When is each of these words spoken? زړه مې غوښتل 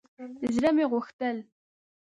زړه 0.55 0.69
مې 0.75 0.85
غوښتل 0.91 1.37